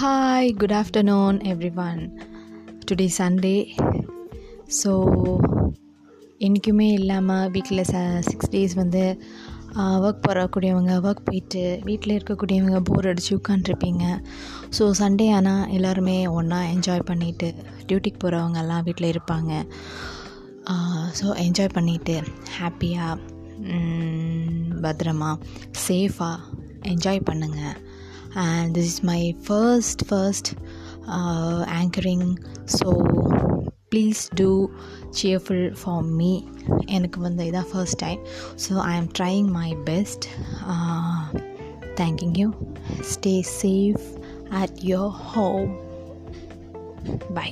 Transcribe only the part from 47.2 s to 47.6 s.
bye